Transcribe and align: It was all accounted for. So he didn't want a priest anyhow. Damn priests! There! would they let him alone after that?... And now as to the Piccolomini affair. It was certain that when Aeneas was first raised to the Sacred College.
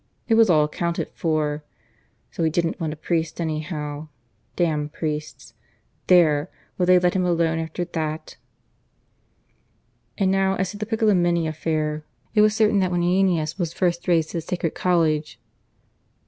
It 0.27 0.33
was 0.33 0.49
all 0.49 0.63
accounted 0.63 1.09
for. 1.13 1.63
So 2.31 2.43
he 2.43 2.49
didn't 2.49 2.79
want 2.79 2.91
a 2.91 2.95
priest 2.95 3.39
anyhow. 3.39 4.07
Damn 4.55 4.89
priests! 4.89 5.53
There! 6.07 6.49
would 6.79 6.87
they 6.87 6.97
let 6.97 7.13
him 7.13 7.23
alone 7.23 7.59
after 7.59 7.85
that?... 7.85 8.35
And 10.17 10.31
now 10.31 10.55
as 10.55 10.71
to 10.71 10.77
the 10.79 10.87
Piccolomini 10.87 11.45
affair. 11.47 12.03
It 12.33 12.41
was 12.41 12.55
certain 12.55 12.79
that 12.79 12.89
when 12.89 13.03
Aeneas 13.03 13.59
was 13.59 13.73
first 13.73 14.07
raised 14.07 14.31
to 14.31 14.37
the 14.37 14.41
Sacred 14.41 14.73
College. 14.73 15.39